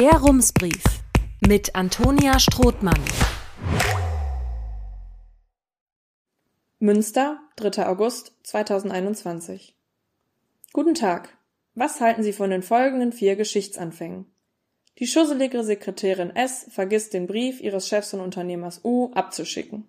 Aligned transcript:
Der 0.00 0.12
Rumsbrief 0.14 0.82
mit 1.46 1.74
Antonia 1.74 2.38
Strothmann. 2.38 2.98
Münster, 6.78 7.38
3. 7.56 7.86
August 7.86 8.32
2021. 8.44 9.76
Guten 10.72 10.94
Tag. 10.94 11.36
Was 11.74 12.00
halten 12.00 12.22
Sie 12.22 12.32
von 12.32 12.48
den 12.48 12.62
folgenden 12.62 13.12
vier 13.12 13.36
Geschichtsanfängen? 13.36 14.24
Die 14.98 15.06
schusselige 15.06 15.62
Sekretärin 15.64 16.34
S 16.34 16.64
vergisst 16.70 17.12
den 17.12 17.26
Brief 17.26 17.60
ihres 17.60 17.86
Chefs 17.86 18.14
und 18.14 18.20
Unternehmers 18.20 18.80
U 18.82 19.10
abzuschicken. 19.12 19.86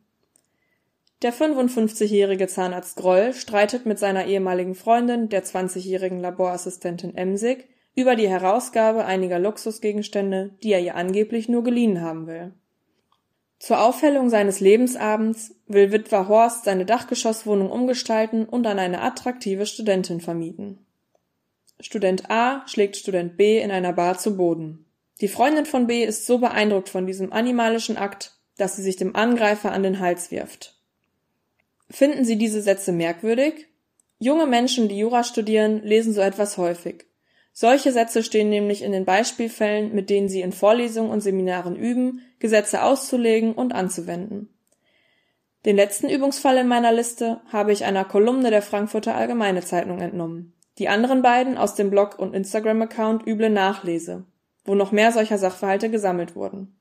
Der 1.21 1.31
55-jährige 1.31 2.47
Zahnarzt 2.47 2.97
Groll 2.97 3.33
streitet 3.33 3.85
mit 3.85 3.97
seiner 3.97 4.25
ehemaligen 4.25 4.75
Freundin, 4.75 5.29
der 5.29 5.45
20-jährigen 5.45 6.19
Laborassistentin 6.19 7.15
Emsig, 7.15 7.69
über 7.95 8.15
die 8.15 8.29
Herausgabe 8.29 9.05
einiger 9.05 9.39
Luxusgegenstände, 9.39 10.51
die 10.63 10.71
er 10.71 10.79
ihr 10.79 10.95
angeblich 10.95 11.49
nur 11.49 11.63
geliehen 11.63 12.01
haben 12.01 12.27
will. 12.27 12.53
Zur 13.59 13.81
Aufhellung 13.81 14.29
seines 14.29 14.59
Lebensabends 14.59 15.55
will 15.67 15.91
Witwer 15.91 16.27
Horst 16.27 16.63
seine 16.63 16.85
Dachgeschosswohnung 16.85 17.69
umgestalten 17.69 18.45
und 18.45 18.65
an 18.65 18.79
eine 18.79 19.01
attraktive 19.01 19.65
Studentin 19.65 20.19
vermieten. 20.19 20.79
Student 21.79 22.29
A 22.31 22.67
schlägt 22.67 22.95
Student 22.95 23.37
B 23.37 23.59
in 23.59 23.71
einer 23.71 23.93
Bar 23.93 24.17
zu 24.17 24.35
Boden. 24.35 24.85
Die 25.19 25.27
Freundin 25.27 25.65
von 25.65 25.85
B 25.85 26.03
ist 26.03 26.25
so 26.25 26.39
beeindruckt 26.39 26.89
von 26.89 27.05
diesem 27.05 27.31
animalischen 27.31 27.97
Akt, 27.97 28.33
dass 28.57 28.75
sie 28.75 28.81
sich 28.81 28.95
dem 28.95 29.15
Angreifer 29.15 29.71
an 29.71 29.83
den 29.83 29.99
Hals 29.99 30.31
wirft. 30.31 30.75
Finden 31.89 32.25
Sie 32.25 32.37
diese 32.37 32.61
Sätze 32.61 32.91
merkwürdig? 32.91 33.67
Junge 34.17 34.47
Menschen, 34.47 34.87
die 34.87 34.97
Jura 34.97 35.23
studieren, 35.23 35.83
lesen 35.83 36.13
so 36.13 36.21
etwas 36.21 36.57
häufig. 36.57 37.05
Solche 37.53 37.91
Sätze 37.91 38.23
stehen 38.23 38.49
nämlich 38.49 38.81
in 38.81 38.91
den 38.91 39.05
Beispielfällen, 39.05 39.93
mit 39.93 40.09
denen 40.09 40.29
sie 40.29 40.41
in 40.41 40.53
Vorlesungen 40.53 41.11
und 41.11 41.21
Seminaren 41.21 41.75
üben, 41.75 42.21
Gesetze 42.39 42.83
auszulegen 42.83 43.53
und 43.53 43.73
anzuwenden. 43.73 44.49
Den 45.65 45.75
letzten 45.75 46.09
Übungsfall 46.09 46.57
in 46.57 46.67
meiner 46.67 46.91
Liste 46.91 47.41
habe 47.51 47.71
ich 47.71 47.85
einer 47.85 48.03
Kolumne 48.03 48.49
der 48.49 48.63
Frankfurter 48.63 49.15
Allgemeine 49.15 49.61
Zeitung 49.61 49.99
entnommen. 49.99 50.53
Die 50.79 50.87
anderen 50.87 51.21
beiden 51.21 51.57
aus 51.57 51.75
dem 51.75 51.91
Blog 51.91 52.17
und 52.17 52.33
Instagram-Account 52.33 53.27
üble 53.27 53.49
Nachlese, 53.49 54.25
wo 54.65 54.73
noch 54.73 54.91
mehr 54.91 55.11
solcher 55.11 55.37
Sachverhalte 55.37 55.91
gesammelt 55.91 56.35
wurden. 56.35 56.79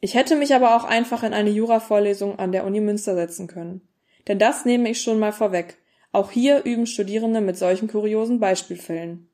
Ich 0.00 0.14
hätte 0.14 0.36
mich 0.36 0.54
aber 0.54 0.76
auch 0.76 0.84
einfach 0.84 1.22
in 1.22 1.32
eine 1.32 1.50
Jura-Vorlesung 1.50 2.38
an 2.38 2.52
der 2.52 2.66
Uni 2.66 2.80
Münster 2.80 3.14
setzen 3.14 3.46
können. 3.46 3.88
Denn 4.28 4.38
das 4.38 4.66
nehme 4.66 4.90
ich 4.90 5.00
schon 5.00 5.18
mal 5.18 5.32
vorweg. 5.32 5.78
Auch 6.12 6.30
hier 6.30 6.64
üben 6.64 6.86
Studierende 6.86 7.40
mit 7.40 7.56
solchen 7.56 7.88
kuriosen 7.88 8.40
Beispielfällen. 8.40 9.29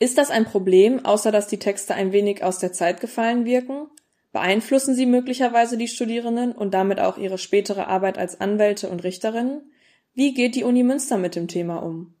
Ist 0.00 0.16
das 0.16 0.30
ein 0.30 0.46
Problem, 0.46 1.04
außer 1.04 1.30
dass 1.30 1.46
die 1.46 1.58
Texte 1.58 1.94
ein 1.94 2.10
wenig 2.10 2.42
aus 2.42 2.58
der 2.58 2.72
Zeit 2.72 3.00
gefallen 3.00 3.44
wirken? 3.44 3.86
Beeinflussen 4.32 4.94
sie 4.94 5.04
möglicherweise 5.04 5.76
die 5.76 5.88
Studierenden 5.88 6.52
und 6.52 6.72
damit 6.72 7.00
auch 7.00 7.18
ihre 7.18 7.36
spätere 7.36 7.86
Arbeit 7.86 8.16
als 8.16 8.40
Anwälte 8.40 8.88
und 8.88 9.04
Richterinnen? 9.04 9.70
Wie 10.14 10.32
geht 10.32 10.54
die 10.54 10.64
Uni 10.64 10.84
Münster 10.84 11.18
mit 11.18 11.36
dem 11.36 11.48
Thema 11.48 11.82
um? 11.82 12.14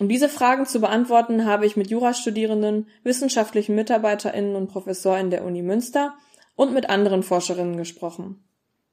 Um 0.00 0.08
diese 0.08 0.30
Fragen 0.30 0.64
zu 0.64 0.80
beantworten, 0.80 1.44
habe 1.44 1.66
ich 1.66 1.76
mit 1.76 1.90
Jurastudierenden, 1.90 2.88
wissenschaftlichen 3.02 3.74
MitarbeiterInnen 3.74 4.56
und 4.56 4.68
ProfessorInnen 4.68 5.30
der 5.30 5.44
Uni 5.44 5.60
Münster 5.60 6.14
und 6.56 6.72
mit 6.72 6.88
anderen 6.88 7.22
Forscherinnen 7.22 7.76
gesprochen. 7.76 8.42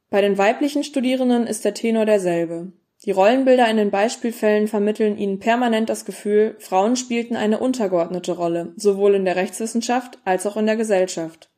Bei 0.09 0.19
den 0.19 0.37
weiblichen 0.37 0.83
Studierenden 0.83 1.47
ist 1.47 1.63
der 1.63 1.73
Tenor 1.73 2.05
derselbe. 2.05 2.73
Die 3.03 3.11
Rollenbilder 3.11 3.67
in 3.67 3.77
den 3.77 3.89
Beispielfällen 3.89 4.67
vermitteln 4.67 5.17
ihnen 5.17 5.39
permanent 5.39 5.89
das 5.89 6.05
Gefühl, 6.05 6.55
Frauen 6.59 6.95
spielten 6.95 7.35
eine 7.35 7.59
untergeordnete 7.59 8.33
Rolle, 8.33 8.73
sowohl 8.75 9.15
in 9.15 9.25
der 9.25 9.35
Rechtswissenschaft 9.35 10.19
als 10.23 10.45
auch 10.45 10.55
in 10.55 10.67
der 10.67 10.75
Gesellschaft. 10.75 11.49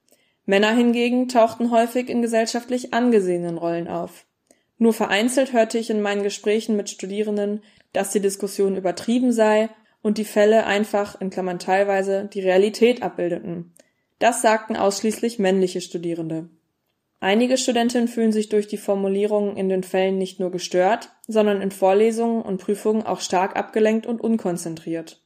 Männer 0.46 0.74
hingegen 0.74 1.28
tauchten 1.28 1.70
häufig 1.72 2.10
in 2.10 2.22
gesellschaftlich 2.22 2.94
angesehenen 2.94 3.58
Rollen 3.58 3.90
auf. 3.90 4.26
Nur 4.78 4.94
vereinzelt 4.94 5.52
hörte 5.52 5.78
ich 5.78 5.90
in 5.90 6.02
meinen 6.02 6.24
Gesprächen 6.24 6.78
mit 6.78 6.90
Studierenden, 6.90 7.62
dass 7.92 8.12
die 8.12 8.22
Diskussion 8.22 8.78
übertrieben 8.78 9.34
sei 9.34 9.70
und 10.02 10.18
die 10.18 10.26
Fälle 10.26 10.66
einfach, 10.66 11.20
in 11.20 11.30
Klammern 11.30 11.59
teilweise, 11.59 12.30
die 12.34 12.42
Realität 12.42 13.03
abbildeten. 13.03 13.74
Das 14.20 14.42
sagten 14.42 14.78
ausschließlich 14.78 15.40
männliche 15.40 15.82
Studierende. 15.82 16.50
Einige 17.23 17.56
Studentinnen 17.56 18.09
fühlen 18.09 18.34
sich 18.34 18.50
durch 18.50 18.67
die 18.67 18.75
Formulierungen 18.75 19.56
in 19.56 19.69
den 19.69 19.84
Fällen 19.84 20.17
nicht 20.17 20.41
nur 20.41 20.51
gestört, 20.51 21.07
sondern 21.25 21.61
in 21.61 21.72
Vorlesungen 21.72 22.41
und 22.41 22.57
Prüfungen 22.57 23.03
auch 23.03 23.22
stark 23.22 23.56
abgelenkt 23.56 24.06
und 24.06 24.19
unkonzentriert. 24.19 25.22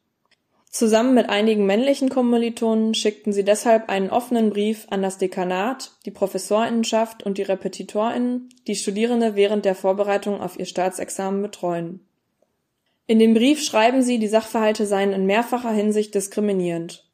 Zusammen 0.70 1.16
mit 1.16 1.28
einigen 1.28 1.66
männlichen 1.66 2.10
Kommilitonen 2.10 2.94
schickten 2.94 3.34
sie 3.34 3.44
deshalb 3.44 3.90
einen 3.90 4.12
offenen 4.12 4.52
Brief 4.52 4.86
an 4.92 5.02
das 5.02 5.18
Dekanat, 5.18 5.94
die 6.06 6.12
Professorinnenschaft 6.12 7.24
und 7.24 7.40
die 7.40 7.42
Repetitorinnen, 7.42 8.50
die 8.68 8.76
Studierende 8.76 9.36
während 9.36 9.66
der 9.66 9.74
Vorbereitung 9.74 10.40
auf 10.40 10.60
ihr 10.60 10.66
Staatsexamen 10.68 11.42
betreuen. 11.42 12.02
In 13.08 13.18
dem 13.18 13.34
Brief 13.34 13.64
schreiben 13.64 14.04
sie, 14.04 14.20
die 14.20 14.28
Sachverhalte 14.28 14.86
seien 14.86 15.14
in 15.14 15.26
mehrfacher 15.26 15.72
Hinsicht 15.72 16.14
diskriminierend. 16.14 17.07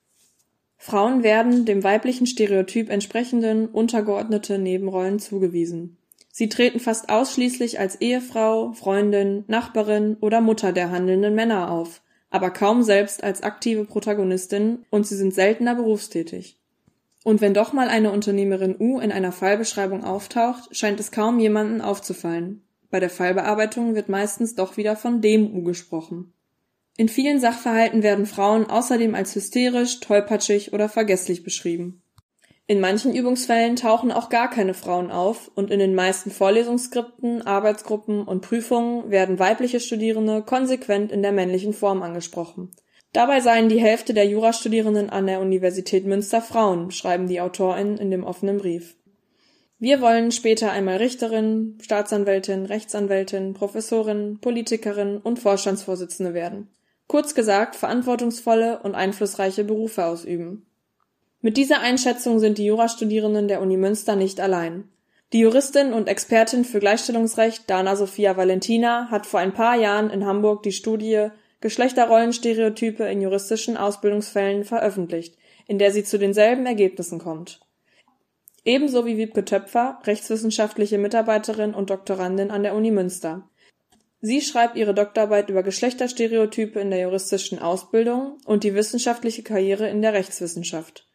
Frauen 0.85 1.23
werden 1.23 1.63
dem 1.63 1.81
weiblichen 1.81 2.27
Stereotyp 2.27 2.89
entsprechenden 2.89 3.69
untergeordnete 3.69 4.57
Nebenrollen 4.57 5.17
zugewiesen. 5.17 5.95
Sie 6.29 6.49
treten 6.49 6.81
fast 6.81 7.07
ausschließlich 7.07 7.79
als 7.79 8.01
Ehefrau, 8.01 8.73
Freundin, 8.73 9.45
Nachbarin 9.47 10.17
oder 10.19 10.41
Mutter 10.41 10.73
der 10.73 10.91
handelnden 10.91 11.35
Männer 11.35 11.71
auf, 11.71 12.01
aber 12.29 12.49
kaum 12.49 12.83
selbst 12.83 13.23
als 13.23 13.43
aktive 13.43 13.85
Protagonistin 13.85 14.79
und 14.89 15.07
sie 15.07 15.15
sind 15.15 15.33
seltener 15.33 15.73
berufstätig. 15.73 16.59
Und 17.23 17.39
wenn 17.39 17.53
doch 17.53 17.71
mal 17.71 17.87
eine 17.87 18.11
Unternehmerin 18.11 18.75
U 18.77 18.99
in 18.99 19.13
einer 19.13 19.31
Fallbeschreibung 19.31 20.03
auftaucht, 20.03 20.75
scheint 20.75 20.99
es 20.99 21.11
kaum 21.11 21.39
jemanden 21.39 21.79
aufzufallen. 21.79 22.61
Bei 22.89 22.99
der 22.99 23.09
Fallbearbeitung 23.09 23.95
wird 23.95 24.09
meistens 24.09 24.55
doch 24.55 24.75
wieder 24.75 24.97
von 24.97 25.21
dem 25.21 25.55
U 25.55 25.63
gesprochen. 25.63 26.33
In 26.95 27.09
vielen 27.09 27.39
Sachverhalten 27.39 28.03
werden 28.03 28.27
Frauen 28.27 28.69
außerdem 28.69 29.15
als 29.15 29.33
hysterisch, 29.33 29.99
tollpatschig 29.99 30.73
oder 30.73 30.89
vergesslich 30.89 31.43
beschrieben. 31.43 32.03
In 32.67 32.79
manchen 32.79 33.15
Übungsfällen 33.15 33.75
tauchen 33.75 34.11
auch 34.11 34.29
gar 34.29 34.49
keine 34.49 34.75
Frauen 34.75 35.09
auf 35.11 35.51
und 35.55 35.71
in 35.71 35.79
den 35.79 35.95
meisten 35.95 36.29
Vorlesungsskripten, 36.29 37.41
Arbeitsgruppen 37.41 38.23
und 38.23 38.41
Prüfungen 38.41 39.09
werden 39.09 39.39
weibliche 39.39 39.79
Studierende 39.79 40.43
konsequent 40.43 41.11
in 41.11 41.23
der 41.23 41.31
männlichen 41.31 41.73
Form 41.73 42.03
angesprochen. 42.03 42.71
Dabei 43.11 43.41
seien 43.41 43.69
die 43.69 43.81
Hälfte 43.81 44.13
der 44.13 44.27
Jurastudierenden 44.27 45.09
an 45.09 45.27
der 45.27 45.41
Universität 45.41 46.05
Münster 46.05 46.41
Frauen, 46.41 46.91
schreiben 46.91 47.27
die 47.27 47.41
AutorInnen 47.41 47.97
in 47.97 48.11
dem 48.11 48.23
offenen 48.23 48.59
Brief. 48.59 48.95
Wir 49.77 49.99
wollen 49.99 50.31
später 50.31 50.71
einmal 50.71 50.97
Richterin, 50.97 51.77
Staatsanwältin, 51.81 52.65
Rechtsanwältin, 52.65 53.53
Professorin, 53.53 54.39
Politikerin 54.39 55.17
und 55.17 55.39
Vorstandsvorsitzende 55.39 56.33
werden. 56.33 56.69
Kurz 57.07 57.35
gesagt, 57.35 57.75
verantwortungsvolle 57.75 58.79
und 58.79 58.95
einflussreiche 58.95 59.63
Berufe 59.63 60.05
ausüben. 60.05 60.65
Mit 61.41 61.57
dieser 61.57 61.81
Einschätzung 61.81 62.39
sind 62.39 62.57
die 62.57 62.65
Jurastudierenden 62.65 63.47
der 63.47 63.61
Uni 63.61 63.77
Münster 63.77 64.15
nicht 64.15 64.39
allein. 64.39 64.89
Die 65.33 65.39
Juristin 65.39 65.93
und 65.93 66.07
Expertin 66.07 66.63
für 66.63 66.79
Gleichstellungsrecht 66.79 67.69
Dana 67.69 67.95
Sophia 67.95 68.37
Valentina 68.37 69.09
hat 69.09 69.25
vor 69.25 69.39
ein 69.39 69.53
paar 69.53 69.75
Jahren 69.75 70.09
in 70.09 70.25
Hamburg 70.25 70.63
die 70.63 70.71
Studie 70.71 71.29
Geschlechterrollenstereotype 71.59 73.03
in 73.05 73.21
juristischen 73.21 73.75
Ausbildungsfällen 73.75 74.63
veröffentlicht, 74.63 75.37
in 75.65 75.79
der 75.79 75.91
sie 75.91 76.03
zu 76.03 76.19
denselben 76.19 76.65
Ergebnissen 76.65 77.19
kommt. 77.19 77.61
Ebenso 78.65 79.05
wie 79.05 79.17
Wiebke 79.17 79.43
Töpfer, 79.43 79.99
rechtswissenschaftliche 80.05 80.97
Mitarbeiterin 80.97 81.73
und 81.73 81.89
Doktorandin 81.89 82.51
an 82.51 82.63
der 82.63 82.75
Uni 82.75 82.91
Münster. 82.91 83.49
Sie 84.25 84.39
schreibt 84.39 84.77
ihre 84.77 84.93
Doktorarbeit 84.93 85.49
über 85.49 85.63
Geschlechterstereotype 85.63 86.79
in 86.79 86.91
der 86.91 87.01
juristischen 87.01 87.59
Ausbildung 87.59 88.37
und 88.45 88.63
die 88.63 88.73
wissenschaftliche 88.73 89.43
Karriere 89.43 89.89
in 89.89 90.01
der 90.01 90.13
Rechtswissenschaft. 90.13 91.05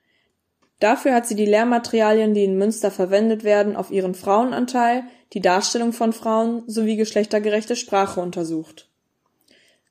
Dafür 0.79 1.15
hat 1.15 1.27
sie 1.27 1.35
die 1.35 1.47
Lehrmaterialien, 1.47 2.35
die 2.35 2.45
in 2.45 2.59
Münster 2.59 2.91
verwendet 2.91 3.45
werden, 3.45 3.77
auf 3.77 3.91
ihren 3.91 4.15
Frauenanteil, 4.15 5.05
die 5.33 5.41
Darstellung 5.41 5.95
von 5.95 6.13
Frauen 6.13 6.65
sowie 6.67 6.97
geschlechtergerechte 6.97 7.77
Sprache 7.77 8.21
untersucht. 8.21 8.91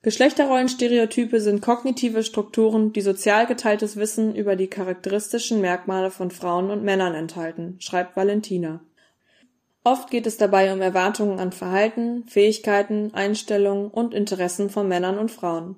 Geschlechterrollenstereotype 0.02 1.40
sind 1.40 1.60
kognitive 1.60 2.22
Strukturen, 2.22 2.92
die 2.92 3.00
sozial 3.00 3.46
geteiltes 3.46 3.96
Wissen 3.96 4.36
über 4.36 4.54
die 4.54 4.68
charakteristischen 4.68 5.60
Merkmale 5.60 6.12
von 6.12 6.30
Frauen 6.30 6.70
und 6.70 6.84
Männern 6.84 7.16
enthalten, 7.16 7.78
schreibt 7.80 8.16
Valentina 8.16 8.80
Oft 9.90 10.10
geht 10.10 10.26
es 10.26 10.36
dabei 10.36 10.70
um 10.74 10.82
Erwartungen 10.82 11.40
an 11.40 11.50
Verhalten, 11.50 12.24
Fähigkeiten, 12.26 13.14
Einstellungen 13.14 13.88
und 13.88 14.12
Interessen 14.12 14.68
von 14.68 14.86
Männern 14.86 15.16
und 15.16 15.30
Frauen. 15.30 15.76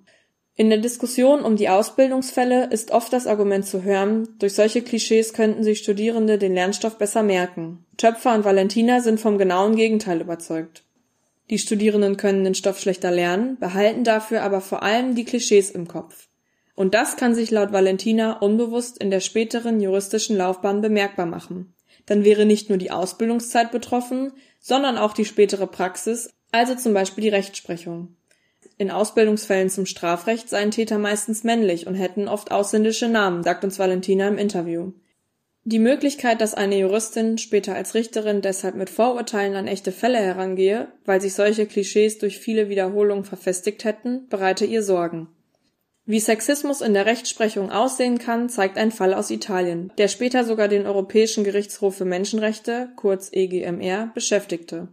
In 0.56 0.68
der 0.68 0.80
Diskussion 0.80 1.42
um 1.42 1.54
die 1.54 1.68
Ausbildungsfälle 1.68 2.70
ist 2.72 2.90
oft 2.90 3.12
das 3.12 3.28
Argument 3.28 3.64
zu 3.64 3.84
hören, 3.84 4.26
durch 4.40 4.54
solche 4.54 4.82
Klischees 4.82 5.32
könnten 5.32 5.62
sich 5.62 5.78
Studierende 5.78 6.38
den 6.38 6.54
Lernstoff 6.54 6.98
besser 6.98 7.22
merken. 7.22 7.86
Töpfer 7.98 8.34
und 8.34 8.44
Valentina 8.44 8.98
sind 8.98 9.20
vom 9.20 9.38
genauen 9.38 9.76
Gegenteil 9.76 10.20
überzeugt. 10.20 10.82
Die 11.48 11.58
Studierenden 11.60 12.16
können 12.16 12.42
den 12.42 12.56
Stoff 12.56 12.80
schlechter 12.80 13.12
lernen, 13.12 13.58
behalten 13.60 14.02
dafür 14.02 14.42
aber 14.42 14.60
vor 14.60 14.82
allem 14.82 15.14
die 15.14 15.24
Klischees 15.24 15.70
im 15.70 15.86
Kopf. 15.86 16.26
Und 16.74 16.94
das 16.94 17.14
kann 17.14 17.36
sich 17.36 17.52
laut 17.52 17.72
Valentina 17.72 18.40
unbewusst 18.40 18.98
in 18.98 19.12
der 19.12 19.20
späteren 19.20 19.80
juristischen 19.80 20.36
Laufbahn 20.36 20.80
bemerkbar 20.80 21.26
machen. 21.26 21.74
Dann 22.10 22.24
wäre 22.24 22.44
nicht 22.44 22.68
nur 22.68 22.76
die 22.76 22.90
Ausbildungszeit 22.90 23.70
betroffen, 23.70 24.32
sondern 24.58 24.98
auch 24.98 25.12
die 25.12 25.24
spätere 25.24 25.68
Praxis, 25.68 26.28
also 26.50 26.74
zum 26.74 26.92
Beispiel 26.92 27.22
die 27.22 27.28
Rechtsprechung. 27.28 28.16
In 28.78 28.90
Ausbildungsfällen 28.90 29.70
zum 29.70 29.86
Strafrecht 29.86 30.48
seien 30.48 30.72
Täter 30.72 30.98
meistens 30.98 31.44
männlich 31.44 31.86
und 31.86 31.94
hätten 31.94 32.26
oft 32.26 32.50
ausländische 32.50 33.08
Namen, 33.08 33.44
sagt 33.44 33.62
uns 33.62 33.78
Valentina 33.78 34.26
im 34.26 34.38
Interview. 34.38 34.90
Die 35.62 35.78
Möglichkeit, 35.78 36.40
dass 36.40 36.54
eine 36.54 36.78
Juristin 36.78 37.38
später 37.38 37.76
als 37.76 37.94
Richterin 37.94 38.42
deshalb 38.42 38.74
mit 38.74 38.90
Vorurteilen 38.90 39.54
an 39.54 39.68
echte 39.68 39.92
Fälle 39.92 40.18
herangehe, 40.18 40.88
weil 41.04 41.20
sich 41.20 41.34
solche 41.34 41.66
Klischees 41.66 42.18
durch 42.18 42.40
viele 42.40 42.68
Wiederholungen 42.68 43.22
verfestigt 43.22 43.84
hätten, 43.84 44.26
bereite 44.28 44.64
ihr 44.64 44.82
Sorgen. 44.82 45.28
Wie 46.10 46.18
Sexismus 46.18 46.80
in 46.80 46.92
der 46.92 47.06
Rechtsprechung 47.06 47.70
aussehen 47.70 48.18
kann, 48.18 48.48
zeigt 48.48 48.78
ein 48.78 48.90
Fall 48.90 49.14
aus 49.14 49.30
Italien, 49.30 49.92
der 49.96 50.08
später 50.08 50.42
sogar 50.42 50.66
den 50.66 50.84
Europäischen 50.84 51.44
Gerichtshof 51.44 51.98
für 51.98 52.04
Menschenrechte 52.04 52.88
kurz 52.96 53.28
EGMR 53.30 54.10
beschäftigte. 54.12 54.88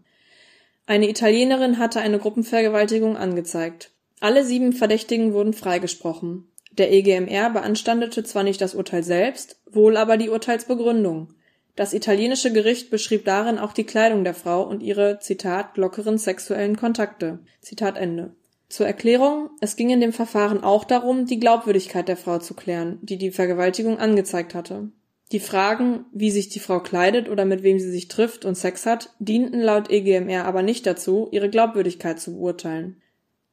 Eine 0.86 1.10
Italienerin 1.10 1.80
hatte 1.80 2.02
eine 2.02 2.20
Gruppenvergewaltigung 2.20 3.18
angezeigt. 3.18 3.90
Alle 4.20 4.46
sieben 4.46 4.74
Verdächtigen 4.74 5.34
wurden 5.34 5.54
freigesprochen. 5.54 6.52
Der 6.74 6.94
EGMR 6.94 7.50
beanstandete 7.50 8.24
zwar 8.24 8.44
nicht 8.44 8.62
das 8.62 8.76
Urteil 8.76 9.02
selbst, 9.02 9.60
wohl 9.66 9.98
aber 9.98 10.18
die 10.18 10.30
Urteilsbegründung. 10.30 11.34
Das 11.76 11.96
italienische 11.96 12.54
Gericht 12.54 12.92
beschrieb 12.92 13.26
darin 13.26 13.58
auch 13.58 13.74
die 13.74 13.86
Kleidung 13.86 14.24
der 14.24 14.36
Frau 14.36 14.62
und 14.62 14.84
ihre 14.84 15.18
Zitat 15.20 15.78
lockeren 15.78 16.20
sexuellen 16.20 16.78
Kontakte. 16.78 17.40
Zitat 17.60 17.98
Ende. 17.98 18.36
Zur 18.70 18.86
Erklärung, 18.86 19.50
es 19.62 19.76
ging 19.78 19.90
in 19.90 20.02
dem 20.02 20.12
Verfahren 20.12 20.64
auch 20.64 20.84
darum, 20.84 21.26
die 21.26 21.40
Glaubwürdigkeit 21.40 22.08
der 22.08 22.18
Frau 22.18 22.40
zu 22.40 22.54
klären, 22.54 23.00
die 23.02 23.18
die 23.18 23.32
Vergewaltigung 23.32 23.98
angezeigt 23.98 24.54
hatte. 24.54 24.90
Die 25.32 25.40
Fragen, 25.40 26.06
wie 26.14 26.32
sich 26.32 26.50
die 26.50 26.60
Frau 26.60 26.80
kleidet 26.80 27.30
oder 27.30 27.46
mit 27.46 27.64
wem 27.64 27.80
sie 27.80 27.92
sich 27.92 28.08
trifft 28.08 28.46
und 28.46 28.56
Sex 28.56 28.86
hat, 28.86 29.14
dienten 29.20 29.60
laut 29.62 29.90
EGMR 29.90 30.46
aber 30.46 30.64
nicht 30.64 30.86
dazu, 30.86 31.28
ihre 31.32 31.50
Glaubwürdigkeit 31.50 32.20
zu 32.20 32.34
beurteilen. 32.34 33.02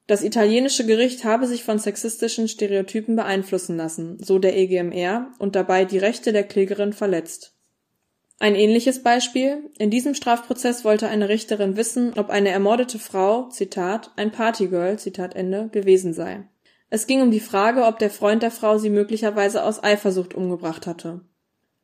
Das 0.07 0.23
italienische 0.23 0.85
Gericht 0.85 1.25
habe 1.25 1.47
sich 1.47 1.65
von 1.65 1.79
sexistischen 1.79 2.47
Stereotypen 2.47 3.17
beeinflussen 3.17 3.77
lassen, 3.77 4.19
so 4.23 4.39
der 4.39 4.57
EGMR, 4.57 5.33
und 5.39 5.57
dabei 5.57 5.85
die 5.85 5.99
Rechte 5.99 6.33
der 6.33 6.45
Klägerin 6.45 6.93
verletzt. 6.93 7.54
Ein 8.45 8.57
ähnliches 8.57 9.03
Beispiel: 9.03 9.71
In 9.79 9.89
diesem 9.89 10.15
Strafprozess 10.15 10.85
wollte 10.85 11.09
eine 11.09 11.31
Richterin 11.31 11.79
wissen, 11.79 12.13
ob 12.19 12.29
eine 12.29 12.51
ermordete 12.51 12.99
Frau 12.99 13.49
Zitat 13.49 14.11
ein 14.17 14.33
Partygirl 14.33 14.99
Zitat 14.99 15.35
Ende 15.35 15.71
gewesen 15.73 16.13
sei. 16.13 16.47
Es 16.91 17.07
ging 17.07 17.23
um 17.23 17.31
die 17.31 17.41
Frage, 17.41 17.85
ob 17.85 17.99
der 17.99 18.11
Freund 18.11 18.43
der 18.43 18.51
Frau 18.51 18.77
sie 18.77 18.91
möglicherweise 18.91 19.65
aus 19.65 19.83
Eifersucht 19.83 20.35
umgebracht 20.35 20.87
hatte. 20.87 21.23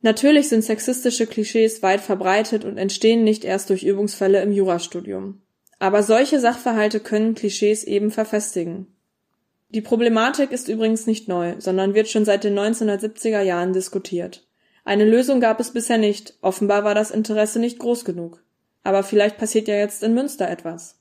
Natürlich 0.03 0.51
sind 0.51 0.63
sexistische 0.63 1.27
Klischees 1.27 1.83
weit 1.83 2.03
verbreitet 2.03 2.67
und 2.67 2.77
entstehen 2.77 3.25
nicht 3.25 3.47
erst 3.47 3.71
durch 3.71 3.83
Übungsfälle 3.83 4.43
im 4.43 4.53
Jurastudium. 4.53 5.41
Aber 5.79 6.03
solche 6.03 6.41
Sachverhalte 6.41 7.01
können 7.01 7.35
Klischees 7.35 7.85
eben 7.85 8.11
verfestigen. 8.11 8.87
Die 9.71 9.81
Problematik 9.81 10.53
ist 10.53 10.69
übrigens 10.69 11.07
nicht 11.07 11.27
neu, 11.27 11.55
sondern 11.57 11.95
wird 11.95 12.11
schon 12.11 12.27
seit 12.27 12.45
den 12.45 12.59
1970er 12.59 13.41
Jahren 13.41 13.73
diskutiert. 13.73 14.47
Eine 14.85 15.05
Lösung 15.05 15.41
gab 15.41 15.61
es 15.61 15.73
bisher 15.73 15.99
nicht, 15.99 16.35
offenbar 16.41 16.85
war 16.85 16.95
das 16.95 17.11
Interesse 17.11 17.59
nicht 17.59 17.79
groß 17.79 18.05
genug. 18.05 18.43
Aber 18.83 19.03
vielleicht 19.03 19.39
passiert 19.39 19.69
ja 19.69 19.75
jetzt 19.75 20.03
in 20.03 20.15
Münster 20.15 20.49
etwas. 20.49 21.01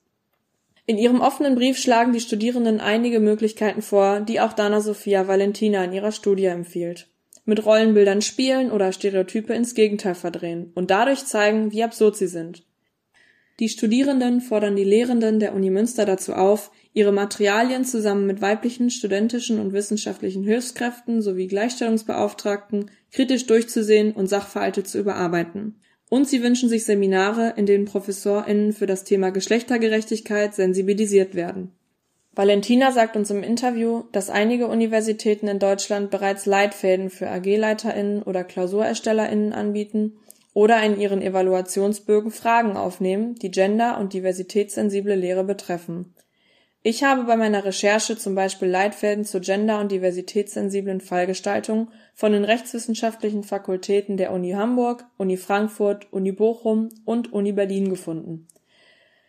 In 0.85 0.97
ihrem 0.97 1.21
offenen 1.21 1.55
Brief 1.55 1.77
schlagen 1.77 2.13
die 2.13 2.19
Studierenden 2.19 2.79
einige 2.79 3.19
Möglichkeiten 3.19 3.81
vor, 3.81 4.21
die 4.21 4.41
auch 4.41 4.53
Dana 4.53 4.81
Sophia 4.81 5.27
Valentina 5.27 5.83
in 5.83 5.93
ihrer 5.93 6.11
Studie 6.11 6.45
empfiehlt. 6.45 7.07
Mit 7.45 7.65
Rollenbildern 7.65 8.21
spielen 8.21 8.71
oder 8.71 8.91
Stereotype 8.91 9.53
ins 9.53 9.75
Gegenteil 9.75 10.15
verdrehen 10.15 10.71
und 10.75 10.91
dadurch 10.91 11.25
zeigen, 11.25 11.71
wie 11.71 11.83
absurd 11.83 12.15
sie 12.15 12.27
sind. 12.27 12.63
Die 13.59 13.67
Studierenden 13.67 14.39
fordern 14.39 14.77
die 14.77 14.85
Lehrenden 14.85 15.41
der 15.41 15.53
Uni 15.53 15.69
Münster 15.69 16.05
dazu 16.05 16.33
auf, 16.33 16.71
ihre 16.93 17.11
Materialien 17.11 17.83
zusammen 17.83 18.25
mit 18.25 18.41
weiblichen 18.41 18.89
studentischen 18.89 19.59
und 19.59 19.73
wissenschaftlichen 19.73 20.43
Hilfskräften 20.43 21.21
sowie 21.21 21.47
Gleichstellungsbeauftragten 21.47 22.89
kritisch 23.11 23.47
durchzusehen 23.47 24.13
und 24.13 24.27
Sachverhalte 24.27 24.83
zu 24.83 24.97
überarbeiten. 24.97 25.75
Und 26.09 26.27
sie 26.27 26.41
wünschen 26.41 26.69
sich 26.69 26.85
Seminare, 26.85 27.53
in 27.57 27.65
denen 27.65 27.85
ProfessorInnen 27.85 28.71
für 28.71 28.85
das 28.87 29.03
Thema 29.03 29.29
Geschlechtergerechtigkeit 29.29 30.55
sensibilisiert 30.55 31.35
werden. 31.35 31.73
Valentina 32.33 32.93
sagt 32.93 33.17
uns 33.17 33.29
im 33.29 33.43
Interview, 33.43 34.03
dass 34.13 34.29
einige 34.29 34.67
Universitäten 34.67 35.49
in 35.49 35.59
Deutschland 35.59 36.09
bereits 36.09 36.45
Leitfäden 36.45 37.09
für 37.09 37.29
AG-LeiterInnen 37.29 38.23
oder 38.23 38.45
KlausurerstellerInnen 38.45 39.51
anbieten 39.51 40.13
oder 40.59 40.83
in 40.83 40.99
ihren 40.99 41.21
Evaluationsbögen 41.21 42.31
Fragen 42.31 42.75
aufnehmen, 42.75 43.35
die 43.35 43.49
gender- 43.49 43.97
und 43.97 44.11
diversitätssensible 44.11 45.15
Lehre 45.15 45.45
betreffen. 45.45 46.13
Ich 46.83 47.01
habe 47.01 47.23
bei 47.23 47.37
meiner 47.37 47.63
Recherche 47.63 48.17
zum 48.17 48.35
Beispiel 48.35 48.67
Leitfäden 48.67 49.23
zur 49.23 49.39
gender- 49.39 49.79
und 49.79 49.89
diversitätssensiblen 49.89 50.99
Fallgestaltung 50.99 51.91
von 52.13 52.33
den 52.33 52.43
rechtswissenschaftlichen 52.43 53.43
Fakultäten 53.43 54.17
der 54.17 54.33
Uni 54.33 54.51
Hamburg, 54.51 55.05
Uni 55.15 55.37
Frankfurt, 55.37 56.11
Uni 56.11 56.33
Bochum 56.33 56.89
und 57.05 57.31
Uni 57.31 57.53
Berlin 57.53 57.89
gefunden. 57.89 58.45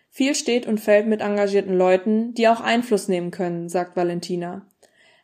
Viel 0.09 0.35
steht 0.35 0.67
und 0.67 0.81
fällt 0.81 1.07
mit 1.07 1.21
engagierten 1.21 1.79
Leuten, 1.79 2.35
die 2.35 2.49
auch 2.49 2.61
Einfluss 2.61 3.07
nehmen 3.07 3.31
können, 3.31 3.69
sagt 3.69 3.95
Valentina. 3.95 4.67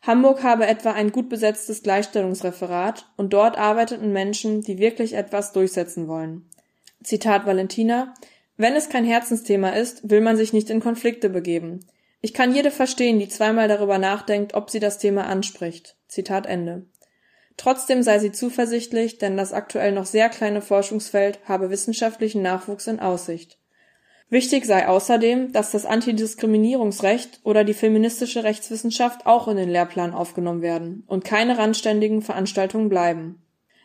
Hamburg 0.07 0.45
habe 0.45 0.67
etwa 0.69 0.93
ein 0.93 1.11
gut 1.11 1.29
besetztes 1.29 1.83
Gleichstellungsreferat 1.83 3.07
und 3.17 3.33
dort 3.33 3.59
arbeiteten 3.59 4.13
Menschen, 4.13 4.61
die 4.61 4.79
wirklich 4.79 5.15
etwas 5.15 5.53
durchsetzen 5.53 6.07
wollen. 6.07 6.49
Zitat 7.03 7.45
Valentina 7.45 8.15
Wenn 8.57 8.75
es 8.75 8.89
kein 8.89 9.05
Herzensthema 9.05 9.71
ist, 9.71 10.09
will 10.09 10.21
man 10.21 10.37
sich 10.37 10.53
nicht 10.53 10.71
in 10.71 10.79
Konflikte 10.79 11.29
begeben. 11.29 11.81
Ich 12.21 12.35
kann 12.35 12.55
jede 12.55 12.71
verstehen, 12.71 13.19
die 13.19 13.29
zweimal 13.29 13.67
darüber 13.67 13.99
nachdenkt, 13.99 14.55
ob 14.55 14.71
sie 14.71 14.81
das 14.81 14.99
Thema 14.99 15.27
anspricht. 15.27 15.97
Zitat 16.07 16.47
Ende. 16.47 16.87
Trotzdem 17.57 18.03
sei 18.03 18.21
sie 18.21 18.33
zuversichtlich, 18.33 19.19
denn 19.19 19.37
das 19.37 19.53
aktuell 19.53 19.91
noch 19.91 20.07
sehr 20.07 20.29
kleine 20.29 20.63
Forschungsfeld 20.63 21.41
habe 21.47 21.71
wissenschaftlichen 21.71 22.43
Nachwuchs 22.43 22.87
in 22.87 23.01
Aussicht. 23.01 23.59
Wichtig 24.29 24.65
sei 24.65 24.89
außerdem, 24.89 25.53
dass 25.53 25.71
das 25.71 25.87
Antidiskriminierungsrecht 25.87 27.41
oder 27.45 27.63
die 27.63 27.75
feministische 27.75 28.43
Rechtswissenschaft 28.43 29.25
auch 29.25 29.47
in 29.47 29.57
den 29.57 29.69
Lehrplan 29.69 30.13
aufgenommen 30.13 30.63
werden 30.63 31.05
und 31.07 31.25
keine 31.25 31.59
randständigen 31.59 32.23
Veranstaltungen 32.23 32.89
bleiben. 32.89 33.41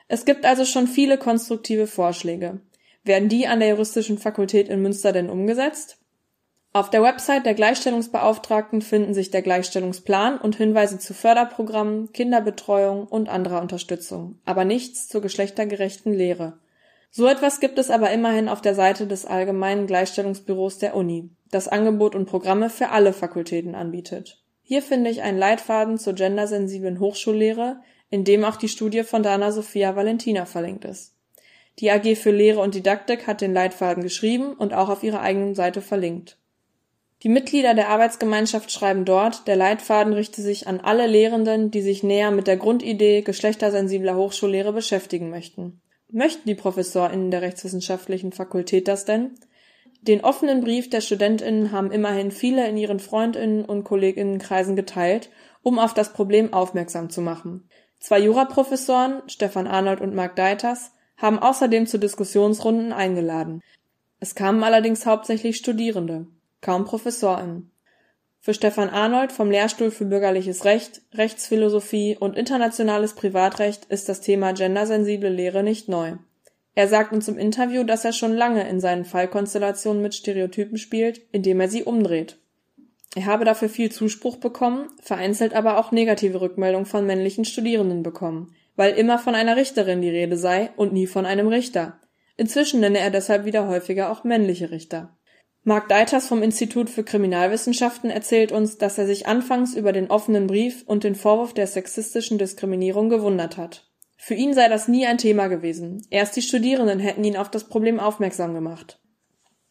Es 0.08 0.26
gibt 0.26 0.46
also 0.46 0.66
schon 0.66 0.88
viele 0.88 1.18
konstruktive 1.18 1.86
Vorschläge. 1.86 2.60
Werden 3.04 3.30
die 3.30 3.48
an 3.48 3.60
der 3.60 3.70
Juristischen 3.70 4.18
Fakultät 4.18 4.68
in 4.68 4.82
Münster 4.82 5.12
denn 5.12 5.30
umgesetzt? 5.30 6.00
Auf 6.74 6.90
der 6.90 7.04
Website 7.04 7.46
der 7.46 7.54
Gleichstellungsbeauftragten 7.54 8.82
finden 8.82 9.14
sich 9.14 9.30
der 9.30 9.42
Gleichstellungsplan 9.42 10.38
und 10.38 10.56
Hinweise 10.56 10.98
zu 11.00 11.14
Förderprogrammen, 11.14 12.14
Kinderbetreuung 12.14 13.08
und 13.08 13.30
anderer 13.30 13.62
Unterstützung, 13.62 14.40
aber 14.46 14.66
nichts 14.66 15.08
zur 15.08 15.22
geschlechtergerechten 15.22 16.14
Lehre. 16.14 16.61
So 17.14 17.28
etwas 17.28 17.60
gibt 17.60 17.78
es 17.78 17.90
aber 17.90 18.10
immerhin 18.12 18.48
auf 18.48 18.62
der 18.62 18.74
Seite 18.74 19.06
des 19.06 19.26
Allgemeinen 19.26 19.86
Gleichstellungsbüros 19.86 20.78
der 20.78 20.96
Uni, 20.96 21.30
das 21.52 21.68
Angebot 21.68 22.16
und 22.16 22.26
Programme 22.26 22.70
für 22.70 22.90
alle 22.90 23.12
Fakultäten 23.12 23.76
anbietet. 23.76 24.42
Hier 24.64 24.82
finde 24.82 25.10
ich 25.10 25.22
einen 25.22 25.38
Leitfaden 25.38 25.98
zur 25.98 26.14
gendersensiblen 26.14 27.02
Hochschullehre, 27.02 27.82
in 28.10 28.24
dem 28.24 28.46
auch 28.46 28.56
die 28.56 28.70
Studie 28.70 29.04
von 29.04 29.24
Dana 29.24 29.52
Sophia 29.52 29.98
Valentina 29.98 30.46
verlinkt 30.46 30.86
ist. 30.86 31.14
Die 31.80 31.92
AG 31.92 32.16
für 32.16 32.32
Lehre 32.32 32.62
und 32.62 32.76
Didaktik 32.76 33.28
hat 33.28 33.42
den 33.42 33.54
Leitfaden 33.54 34.04
geschrieben 34.04 34.54
und 34.54 34.74
auch 34.74 34.88
auf 34.88 35.04
ihrer 35.04 35.20
eigenen 35.20 35.54
Seite 35.54 35.82
verlinkt. 35.82 36.38
Die 37.24 37.30
Mitglieder 37.30 37.74
der 37.74 37.90
Arbeitsgemeinschaft 37.90 38.72
schreiben 38.72 39.04
dort, 39.04 39.48
der 39.48 39.58
Leitfaden 39.58 40.14
richte 40.14 40.42
sich 40.42 40.68
an 40.68 40.80
alle 40.80 41.08
Lehrenden, 41.08 41.72
die 41.72 41.82
sich 41.82 42.04
näher 42.04 42.32
mit 42.32 42.48
der 42.48 42.58
Grundidee 42.58 43.22
geschlechtersensibler 43.22 44.16
Hochschullehre 44.16 44.72
beschäftigen 44.72 45.30
möchten. 45.30 45.82
Möchten 46.12 46.48
die 46.48 46.56
ProfessorInnen 46.56 47.32
der 47.32 47.42
rechtswissenschaftlichen 47.42 48.34
Fakultät 48.34 48.88
das 48.88 49.06
denn? 49.06 49.32
Den 50.02 50.22
offenen 50.22 50.62
Brief 50.62 50.90
der 50.90 51.00
StudentInnen 51.00 51.72
haben 51.72 51.92
immerhin 51.92 52.32
viele 52.32 52.68
in 52.68 52.76
ihren 52.76 53.00
FreundInnen 53.00 53.64
und 53.64 53.84
KollegInnenkreisen 53.84 54.76
geteilt, 54.76 55.30
um 55.62 55.80
auf 55.80 55.94
das 55.94 56.12
Problem 56.12 56.54
aufmerksam 56.54 57.10
zu 57.10 57.22
machen. 57.22 57.70
Zwei 58.00 58.20
Juraprofessoren, 58.20 59.22
Stefan 59.28 59.68
Arnold 59.68 60.02
und 60.02 60.16
Marc 60.16 60.36
Deiters, 60.36 60.92
haben 61.18 61.40
außerdem 61.40 61.86
zu 61.86 62.00
Diskussionsrunden 62.00 62.92
eingeladen. 62.92 63.62
Es 64.20 64.36
kamen 64.36 64.64
allerdings 64.64 65.06
hauptsächlich 65.06 65.58
Studierende, 65.58 66.26
kaum 66.62 66.86
ProfessorInnen. 66.86 67.72
Für 68.44 68.56
Stefan 68.56 68.90
Arnold 68.90 69.32
vom 69.32 69.52
Lehrstuhl 69.52 69.92
für 69.92 70.06
Bürgerliches 70.06 70.66
Recht, 70.66 71.04
Rechtsphilosophie 71.14 72.18
und 72.20 72.36
internationales 72.36 73.14
Privatrecht 73.14 73.86
ist 73.86 74.10
das 74.10 74.20
Thema 74.20 74.52
gendersensible 74.54 75.30
Lehre 75.30 75.62
nicht 75.62 75.88
neu. 75.88 76.14
Er 76.74 76.88
sagt 76.88 77.14
uns 77.14 77.28
im 77.28 77.38
Interview, 77.38 77.84
dass 77.84 78.04
er 78.04 78.14
schon 78.14 78.34
lange 78.34 78.68
in 78.68 78.80
seinen 78.80 79.06
Fallkonstellationen 79.06 80.02
mit 80.02 80.16
Stereotypen 80.16 80.80
spielt, 80.80 81.22
indem 81.32 81.60
er 81.60 81.70
sie 81.70 81.84
umdreht. 81.84 82.40
Er 83.14 83.28
habe 83.28 83.46
dafür 83.46 83.70
viel 83.70 83.92
Zuspruch 83.92 84.38
bekommen, 84.38 84.88
vereinzelt 85.04 85.54
aber 85.54 85.78
auch 85.78 85.92
negative 85.92 86.42
Rückmeldungen 86.42 86.88
von 86.88 87.06
männlichen 87.06 87.46
Studierenden 87.46 88.02
bekommen, 88.02 88.56
weil 88.76 88.96
immer 88.96 89.20
von 89.20 89.36
einer 89.36 89.56
Richterin 89.56 90.02
die 90.02 90.10
Rede 90.10 90.38
sei 90.38 90.72
und 90.78 90.94
nie 90.94 91.06
von 91.06 91.28
einem 91.28 91.48
Richter. 91.48 92.00
Inzwischen 92.38 92.80
nenne 92.80 92.98
er 92.98 93.12
deshalb 93.12 93.46
wieder 93.46 93.68
häufiger 93.68 94.10
auch 94.10 94.24
männliche 94.24 94.72
Richter. 94.72 95.16
Mark 95.64 95.90
Deiters 95.90 96.28
vom 96.28 96.42
Institut 96.42 96.90
für 96.90 97.04
Kriminalwissenschaften 97.04 98.10
erzählt 98.10 98.52
uns, 98.52 98.80
dass 98.80 98.98
er 98.98 99.06
sich 99.06 99.28
anfangs 99.28 99.76
über 99.76 99.92
den 99.92 100.10
offenen 100.10 100.48
Brief 100.48 100.84
und 100.88 101.04
den 101.04 101.14
Vorwurf 101.14 101.54
der 101.54 101.68
sexistischen 101.68 102.40
Diskriminierung 102.40 103.10
gewundert 103.10 103.58
hat. 103.58 103.88
Für 104.18 104.34
ihn 104.34 104.56
sei 104.56 104.70
das 104.70 104.88
nie 104.88 105.06
ein 105.06 105.20
Thema 105.20 105.48
gewesen. 105.48 106.06
Erst 106.10 106.36
die 106.36 106.42
Studierenden 106.42 107.00
hätten 107.00 107.24
ihn 107.24 107.38
auf 107.38 107.52
das 107.52 107.66
Problem 107.66 108.00
aufmerksam 108.00 108.56
gemacht. 108.56 109.00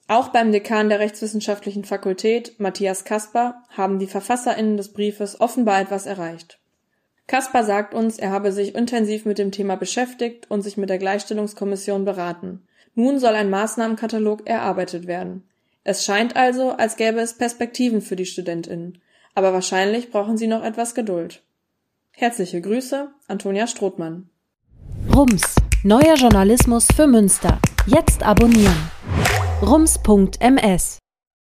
Auch 0.07 0.29
beim 0.29 0.53
Dekan 0.53 0.89
der 0.89 1.01
Rechtswissenschaftlichen 1.01 1.85
Fakultät, 1.85 2.59
Matthias 2.59 3.05
Kasper, 3.05 3.63
haben 3.71 3.99
die 3.99 4.09
VerfasserInnen 4.09 4.77
des 4.77 4.93
Briefes 4.93 5.41
offenbar 5.41 5.81
etwas 5.81 6.07
erreicht. 6.07 6.61
Kasper 7.27 7.65
sagt 7.65 7.95
uns, 7.95 8.19
er 8.19 8.31
habe 8.31 8.53
sich 8.53 8.77
intensiv 8.77 9.25
mit 9.25 9.39
dem 9.39 9.51
Thema 9.51 9.77
beschäftigt 9.77 10.51
und 10.51 10.63
sich 10.63 10.77
mit 10.77 10.91
der 10.91 10.99
Gleichstellungskommission 10.99 12.05
beraten. 12.05 12.67
Nun 12.95 13.19
soll 13.21 13.35
ein 13.35 13.51
Maßnahmenkatalog 13.51 14.49
erarbeitet 14.49 15.07
werden. 15.07 15.49
Es 15.91 16.05
scheint 16.05 16.37
also, 16.37 16.71
als 16.71 16.95
gäbe 16.95 17.19
es 17.19 17.35
Perspektiven 17.35 18.01
für 18.01 18.15
die 18.15 18.25
StudentInnen. 18.25 18.99
Aber 19.35 19.53
wahrscheinlich 19.53 20.13
brauchen 20.13 20.37
sie 20.37 20.47
noch 20.47 20.63
etwas 20.63 20.95
Geduld. 20.95 21.43
Herzliche 22.13 22.61
Grüße, 22.61 23.09
Antonia 23.27 23.67
Strothmann. 23.67 24.31
Rums, 25.13 25.57
neuer 25.83 26.15
Journalismus 26.15 26.87
für 26.95 27.09
Münster. 27.09 27.59
Jetzt 27.87 28.23
abonnieren. 28.23 28.89
rums.ms 29.63 31.00